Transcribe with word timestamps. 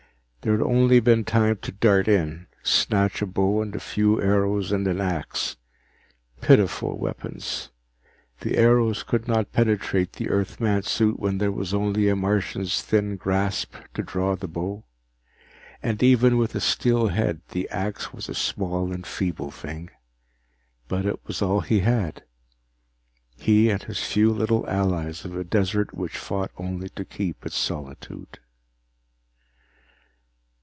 There 0.43 0.53
had 0.53 0.63
only 0.65 0.99
been 0.99 1.23
time 1.23 1.57
to 1.57 1.71
dart 1.71 2.07
in, 2.07 2.47
snatch 2.63 3.21
a 3.21 3.27
bow 3.27 3.61
and 3.61 3.75
a 3.75 3.79
few 3.79 4.19
arrows 4.19 4.71
and 4.71 4.87
an 4.87 4.99
axe. 4.99 5.55
Pitiful 6.41 6.97
weapons 6.97 7.69
the 8.39 8.57
arrows 8.57 9.03
could 9.03 9.27
not 9.27 9.51
penetrate 9.51 10.13
the 10.13 10.29
Earthman's 10.29 10.89
suit 10.89 11.19
when 11.19 11.37
there 11.37 11.51
was 11.51 11.75
only 11.75 12.09
a 12.09 12.15
Martian's 12.15 12.81
thin 12.81 13.17
grasp 13.17 13.75
to 13.93 14.01
draw 14.01 14.35
the 14.35 14.47
bow, 14.47 14.83
and 15.83 16.01
even 16.01 16.39
with 16.39 16.55
a 16.55 16.59
steel 16.59 17.09
head 17.09 17.41
the 17.49 17.69
axe 17.69 18.11
was 18.11 18.27
a 18.27 18.33
small 18.33 18.91
and 18.91 19.05
feeble 19.05 19.51
thing. 19.51 19.91
But 20.87 21.05
it 21.05 21.19
was 21.27 21.43
all 21.43 21.61
he 21.61 21.81
had, 21.81 22.23
he 23.37 23.69
and 23.69 23.83
his 23.83 24.01
few 24.03 24.31
little 24.31 24.67
allies 24.67 25.23
of 25.23 25.37
a 25.37 25.43
desert 25.43 25.93
which 25.93 26.17
fought 26.17 26.49
only 26.57 26.89
to 26.89 27.05
keep 27.05 27.45
its 27.45 27.57
solitude. 27.57 28.39